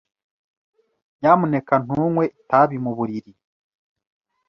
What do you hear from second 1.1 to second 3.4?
Nyamuneka ntunywe itabi mu buriri.